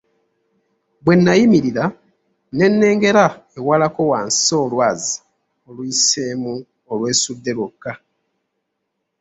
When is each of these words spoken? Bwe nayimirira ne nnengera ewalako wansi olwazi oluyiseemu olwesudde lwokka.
Bwe 1.03 1.13
nayimirira 1.17 1.85
ne 2.55 2.65
nnengera 2.71 3.25
ewalako 3.57 4.01
wansi 4.11 4.51
olwazi 4.63 5.15
oluyiseemu 5.69 6.53
olwesudde 6.91 7.51
lwokka. 7.57 7.91